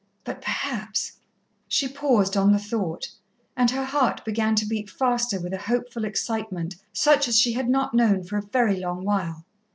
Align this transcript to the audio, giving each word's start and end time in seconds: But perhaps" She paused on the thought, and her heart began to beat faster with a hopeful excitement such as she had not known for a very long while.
But 0.23 0.41
perhaps" 0.41 1.17
She 1.67 1.87
paused 1.87 2.35
on 2.35 2.51
the 2.53 2.57
thought, 2.57 3.11
and 3.55 3.69
her 3.69 3.85
heart 3.85 4.25
began 4.25 4.55
to 4.55 4.65
beat 4.65 4.89
faster 4.89 5.39
with 5.39 5.53
a 5.53 5.59
hopeful 5.67 6.05
excitement 6.05 6.75
such 6.91 7.27
as 7.27 7.37
she 7.39 7.53
had 7.53 7.69
not 7.69 7.93
known 7.93 8.23
for 8.23 8.37
a 8.37 8.41
very 8.41 8.77
long 8.79 9.05
while. 9.05 9.45